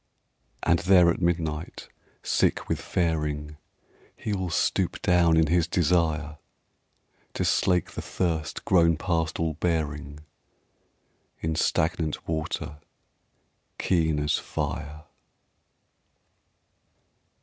And 0.63 0.79
there 0.79 1.11
at 1.11 1.21
midnight 1.21 1.87
sick 2.23 2.67
with 2.67 2.81
faring, 2.81 3.57
He 4.17 4.33
will 4.33 4.49
stoop 4.49 4.99
down 5.03 5.37
in 5.37 5.45
his 5.45 5.67
desire 5.67 6.39
To 7.35 7.45
slake 7.45 7.91
the 7.91 8.01
thirst 8.01 8.65
grown 8.65 8.97
past 8.97 9.39
all 9.39 9.53
bearing 9.53 10.21
In 11.41 11.53
stagnant 11.53 12.27
water 12.27 12.77
keen 13.77 14.17
as 14.17 14.39
fire. 14.39 15.03